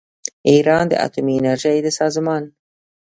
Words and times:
ایران 0.49 0.85
د 0.89 0.93
اتومي 1.05 1.33
انرژۍ 1.39 1.77
د 1.83 1.87
سازمان 1.99 2.43